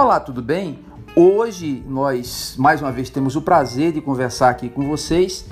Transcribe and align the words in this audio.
Olá, 0.00 0.20
tudo 0.20 0.40
bem? 0.40 0.78
Hoje 1.16 1.82
nós 1.88 2.54
mais 2.56 2.80
uma 2.80 2.92
vez 2.92 3.10
temos 3.10 3.34
o 3.34 3.42
prazer 3.42 3.90
de 3.90 4.00
conversar 4.00 4.48
aqui 4.48 4.68
com 4.68 4.86
vocês 4.86 5.44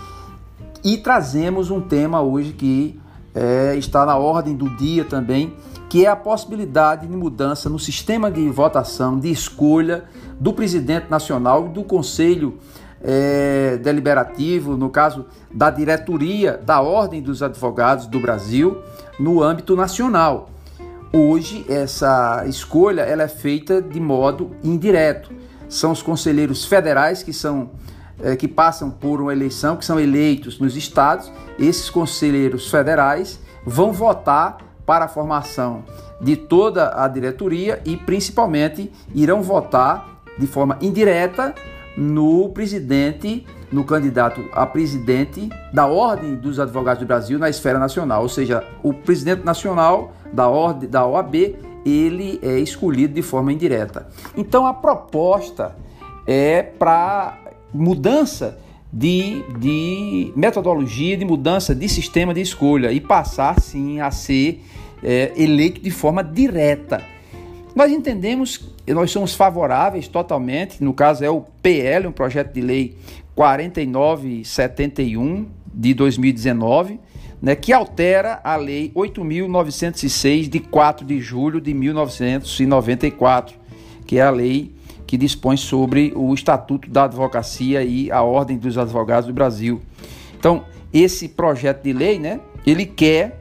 e 0.85 0.97
trazemos 0.99 1.69
um 1.69 1.81
tema 1.81 2.23
hoje 2.23 2.53
que 2.53 2.97
é, 3.35 3.75
está 3.75 4.07
na 4.07 4.17
ordem 4.17 4.55
do 4.55 4.71
dia 4.77 5.05
também, 5.05 5.57
que 5.89 6.07
é 6.07 6.09
a 6.09 6.15
possibilidade 6.15 7.09
de 7.09 7.17
mudança 7.17 7.69
no 7.69 7.77
sistema 7.77 8.31
de 8.31 8.49
votação, 8.49 9.19
de 9.19 9.33
escolha 9.33 10.05
do 10.39 10.53
presidente 10.53 11.11
nacional 11.11 11.67
e 11.67 11.71
do 11.71 11.83
Conselho 11.83 12.57
é, 13.03 13.77
Deliberativo, 13.79 14.77
no 14.77 14.91
caso 14.91 15.27
da 15.53 15.71
diretoria 15.71 16.57
da 16.57 16.81
Ordem 16.81 17.21
dos 17.21 17.43
Advogados 17.43 18.07
do 18.07 18.21
Brasil, 18.21 18.81
no 19.19 19.43
âmbito 19.43 19.75
nacional. 19.75 20.51
Hoje 21.13 21.65
essa 21.69 22.45
escolha 22.47 23.03
ela 23.03 23.23
é 23.23 23.29
feita 23.29 23.81
de 23.81 24.01
modo 24.01 24.51
indireto. 24.63 25.31
São 25.69 25.93
os 25.93 26.03
conselheiros 26.03 26.65
federais 26.65 27.23
que 27.23 27.33
são 27.33 27.71
é, 28.23 28.35
que 28.35 28.49
passam 28.49 28.91
por 28.91 29.21
uma 29.21 29.33
eleição, 29.33 29.77
que 29.77 29.85
são 29.85 30.01
eleitos 30.01 30.59
nos 30.59 30.77
estados. 30.77 31.31
Esses 31.59 31.91
conselheiros 31.91 32.71
federais 32.71 33.39
vão 33.65 33.93
votar 33.93 34.59
para 34.85 35.07
a 35.07 35.09
formação 35.09 35.85
de 36.21 36.37
toda 36.37 37.03
a 37.03 37.09
diretoria 37.09 37.81
e 37.85 37.97
principalmente 37.97 38.91
irão 39.15 39.43
votar 39.43 40.23
de 40.39 40.47
forma 40.47 40.79
indireta 40.81 41.55
no 41.97 42.51
presidente, 42.51 43.47
no 43.73 43.85
candidato 43.85 44.45
a 44.53 44.67
presidente 44.67 45.49
da 45.73 45.87
Ordem 45.87 46.35
dos 46.35 46.61
Advogados 46.61 47.01
do 47.01 47.07
Brasil 47.07 47.39
na 47.39 47.49
esfera 47.49 47.79
nacional, 47.79 48.23
ou 48.23 48.29
seja, 48.29 48.63
o 48.83 48.93
presidente 48.93 49.45
nacional 49.45 50.13
da 50.33 50.49
ordem 50.49 50.89
da 50.89 51.07
OAB, 51.07 51.57
ele 51.85 52.39
é 52.43 52.59
escolhido 52.59 53.15
de 53.15 53.23
forma 53.23 53.53
indireta. 53.53 54.09
Então 54.37 54.67
a 54.67 54.75
proposta 54.75 55.75
é 56.27 56.63
para 56.63 57.39
mudança 57.73 58.59
de, 58.93 59.43
de 59.59 60.33
metodologia, 60.37 61.17
de 61.17 61.25
mudança 61.25 61.75
de 61.75 61.89
sistema 61.89 62.33
de 62.33 62.41
escolha 62.41 62.93
e 62.93 63.01
passar 63.01 63.61
sim 63.61 64.01
a 64.01 64.11
ser 64.11 64.63
é, 65.03 65.33
eleito 65.37 65.81
de 65.81 65.91
forma 65.91 66.23
direta. 66.23 67.03
Nós 67.77 67.93
entendemos, 67.93 68.61
nós 68.89 69.11
somos 69.11 69.35
favoráveis 69.35 70.09
totalmente, 70.09 70.83
no 70.83 70.95
caso 70.95 71.23
é 71.23 71.29
o 71.29 71.43
PL, 71.61 72.07
um 72.07 72.13
projeto 72.13 72.55
de 72.55 72.63
lei 72.63 72.97
4971 73.35 75.47
de 75.75 75.93
2019, 75.93 76.99
né, 77.43 77.55
que 77.55 77.75
altera 77.75 78.41
a 78.43 78.57
Lei 78.57 78.91
8.906, 78.95 80.49
de 80.49 80.59
4 80.59 81.05
de 81.05 81.21
julho 81.21 81.61
de 81.61 81.75
1994, 81.75 83.59
que 84.07 84.19
é 84.19 84.23
a 84.23 84.31
lei 84.31 84.75
que 85.07 85.19
dispõe 85.19 85.59
sobre 85.59 86.15
o 86.17 86.33
Estatuto 86.33 86.89
da 86.89 87.05
Advocacia 87.05 87.85
e 87.85 88.11
a 88.11 88.23
Ordem 88.23 88.57
dos 88.57 88.79
Advogados 88.79 89.27
do 89.27 89.35
Brasil. 89.35 89.83
Então, 90.39 90.65
esse 90.95 91.29
projeto 91.29 91.83
de 91.83 91.93
lei, 91.93 92.19
né, 92.19 92.41
ele 92.67 92.87
quer 92.87 93.39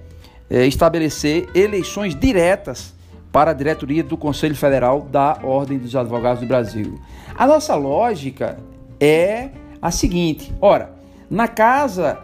é, 0.49 0.67
estabelecer 0.67 1.47
eleições 1.55 2.13
diretas 2.13 2.94
para 3.35 3.51
a 3.51 3.53
diretoria 3.53 4.01
do 4.01 4.15
Conselho 4.15 4.55
Federal 4.55 5.01
da 5.01 5.37
Ordem 5.43 5.77
dos 5.77 5.93
Advogados 5.93 6.39
do 6.39 6.47
Brasil. 6.47 6.97
A 7.37 7.45
nossa 7.45 7.75
lógica 7.75 8.57
é 8.97 9.49
a 9.81 9.91
seguinte: 9.91 10.53
ora, 10.61 10.93
na 11.29 11.45
casa 11.45 12.17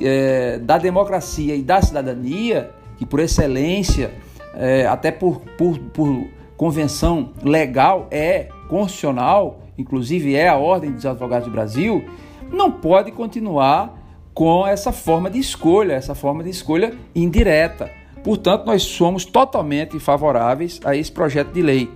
é, 0.00 0.58
da 0.58 0.76
democracia 0.76 1.54
e 1.54 1.62
da 1.62 1.80
cidadania, 1.80 2.70
que 2.96 3.06
por 3.06 3.20
excelência, 3.20 4.10
é, 4.52 4.84
até 4.84 5.12
por, 5.12 5.42
por, 5.56 5.78
por 5.78 6.26
convenção 6.56 7.30
legal, 7.40 8.08
é 8.10 8.48
constitucional, 8.68 9.60
inclusive 9.78 10.34
é 10.34 10.48
a 10.48 10.56
Ordem 10.56 10.90
dos 10.90 11.06
Advogados 11.06 11.46
do 11.46 11.52
Brasil, 11.52 12.04
não 12.50 12.72
pode 12.72 13.12
continuar 13.12 13.96
com 14.34 14.66
essa 14.66 14.90
forma 14.90 15.30
de 15.30 15.38
escolha, 15.38 15.92
essa 15.92 16.16
forma 16.16 16.42
de 16.42 16.50
escolha 16.50 16.94
indireta. 17.14 17.97
Portanto, 18.22 18.66
nós 18.66 18.82
somos 18.82 19.24
totalmente 19.24 19.98
favoráveis 19.98 20.80
a 20.84 20.96
esse 20.96 21.10
projeto 21.10 21.52
de 21.52 21.62
lei. 21.62 21.90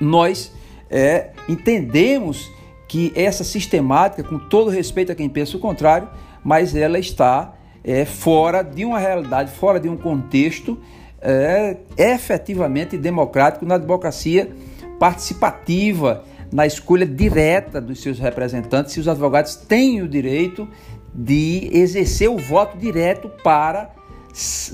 Nós 0.00 0.52
é, 0.90 1.30
entendemos 1.48 2.50
que 2.88 3.12
essa 3.14 3.42
sistemática, 3.42 4.22
com 4.22 4.38
todo 4.38 4.70
respeito 4.70 5.12
a 5.12 5.14
quem 5.14 5.28
pensa 5.28 5.56
o 5.56 5.60
contrário, 5.60 6.08
mas 6.42 6.76
ela 6.76 6.98
está 6.98 7.54
é, 7.82 8.04
fora 8.04 8.62
de 8.62 8.84
uma 8.84 8.98
realidade, 8.98 9.50
fora 9.50 9.80
de 9.80 9.88
um 9.88 9.96
contexto 9.96 10.78
é, 11.20 11.78
efetivamente 11.96 12.98
democrático 12.98 13.64
na 13.64 13.76
advocacia 13.76 14.50
participativa, 14.98 16.22
na 16.52 16.66
escolha 16.66 17.06
direta 17.06 17.80
dos 17.80 18.00
seus 18.00 18.18
representantes, 18.18 18.96
e 18.96 19.00
os 19.00 19.08
advogados 19.08 19.56
têm 19.56 20.02
o 20.02 20.08
direito 20.08 20.68
de 21.14 21.70
exercer 21.72 22.28
o 22.28 22.38
voto 22.38 22.76
direto 22.76 23.28
para 23.42 23.90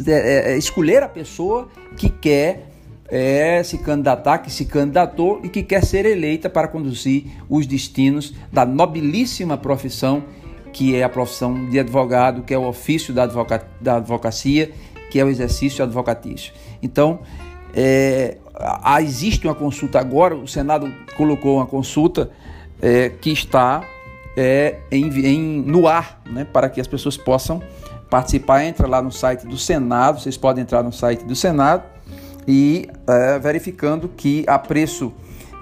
é, 0.07 0.53
é, 0.53 0.59
escolher 0.59 1.03
a 1.03 1.09
pessoa 1.09 1.69
que 1.97 2.09
quer 2.09 2.69
é, 3.09 3.63
se 3.63 3.79
candidatar, 3.79 4.39
que 4.39 4.51
se 4.51 4.65
candidatou 4.65 5.41
e 5.43 5.49
que 5.49 5.63
quer 5.63 5.85
ser 5.85 6.07
eleita 6.07 6.49
para 6.49 6.69
conduzir 6.69 7.25
os 7.49 7.67
destinos 7.67 8.33
da 8.53 8.65
nobilíssima 8.65 9.59
profissão 9.59 10.25
que 10.73 10.95
é 10.95 11.03
a 11.03 11.09
profissão 11.09 11.69
de 11.69 11.79
advogado, 11.79 12.43
que 12.43 12.55
é 12.55 12.59
o 12.59 12.67
ofício 12.67 13.13
da, 13.13 13.25
advoca 13.25 13.67
da 13.81 13.97
advocacia, 13.97 14.71
que 15.11 15.19
é 15.19 15.25
o 15.25 15.29
exercício 15.29 15.85
advocatício. 15.85 16.53
Então, 16.83 17.21
é, 17.75 18.39
existe 19.03 19.47
uma 19.47 19.55
consulta 19.55 19.99
agora, 19.99 20.35
o 20.35 20.47
Senado 20.47 20.93
colocou 21.17 21.57
uma 21.57 21.67
consulta 21.67 22.31
é, 22.81 23.09
que 23.09 23.31
está 23.31 23.83
é, 24.37 24.79
em, 24.91 25.09
em, 25.27 25.41
no 25.63 25.87
ar, 25.87 26.23
né, 26.27 26.45
para 26.45 26.69
que 26.69 26.81
as 26.81 26.87
pessoas 26.87 27.17
possam 27.17 27.63
participar. 28.11 28.65
Entra 28.65 28.87
lá 28.87 29.01
no 29.01 29.13
site 29.13 29.47
do 29.47 29.57
Senado, 29.57 30.21
vocês 30.21 30.37
podem 30.37 30.63
entrar 30.63 30.83
no 30.83 30.93
site 30.93 31.25
do 31.25 31.37
Senado 31.37 31.85
e 32.47 32.87
é, 33.07 33.39
verificando 33.39 34.09
que 34.09 34.45
a 34.47 34.59
preço 34.59 35.13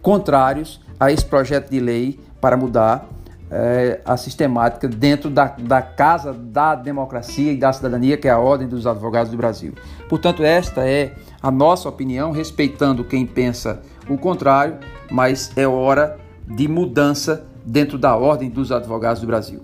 contrários 0.00 0.80
a 0.98 1.12
esse 1.12 1.26
projeto 1.26 1.68
de 1.68 1.78
lei 1.78 2.18
para 2.40 2.56
mudar 2.56 3.06
é, 3.50 4.00
a 4.02 4.16
sistemática 4.16 4.88
dentro 4.88 5.28
da, 5.28 5.54
da 5.58 5.82
Casa 5.82 6.32
da 6.32 6.74
Democracia 6.74 7.52
e 7.52 7.58
da 7.58 7.70
Cidadania, 7.70 8.16
que 8.16 8.28
é 8.28 8.30
a 8.30 8.38
Ordem 8.38 8.66
dos 8.66 8.86
Advogados 8.86 9.30
do 9.30 9.36
Brasil. 9.36 9.74
Portanto, 10.08 10.42
esta 10.42 10.88
é 10.88 11.12
a 11.42 11.50
nossa 11.50 11.86
opinião, 11.86 12.32
respeitando 12.32 13.04
quem 13.04 13.26
pensa 13.26 13.82
o 14.08 14.16
contrário, 14.16 14.78
mas 15.10 15.52
é 15.54 15.68
hora 15.68 16.16
de 16.46 16.66
mudança 16.66 17.44
dentro 17.62 17.98
da 17.98 18.16
Ordem 18.16 18.48
dos 18.48 18.72
Advogados 18.72 19.20
do 19.20 19.26
Brasil. 19.26 19.60